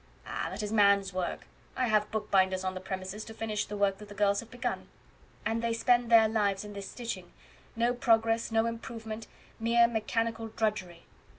"Ah! 0.25 0.47
that 0.49 0.63
is 0.63 0.73
man's 0.73 1.13
work. 1.13 1.45
I 1.77 1.87
have 1.87 2.09
bookbinders 2.09 2.63
on 2.63 2.73
the 2.73 2.79
premises, 2.79 3.23
to 3.25 3.35
finish 3.35 3.65
the 3.65 3.77
work 3.77 3.99
that 3.99 4.09
the 4.09 4.15
girls 4.15 4.39
have 4.39 4.49
begun." 4.49 4.87
"And 5.45 5.61
they 5.61 5.73
spend 5.75 6.09
their 6.11 6.27
lives 6.27 6.65
in 6.65 6.73
this 6.73 6.89
stitching 6.89 7.31
no 7.75 7.93
progress 7.93 8.51
no 8.51 8.65
improvement 8.65 9.27
mere 9.59 9.85
mechanical 9.87 10.47
drudgery." 10.47 11.03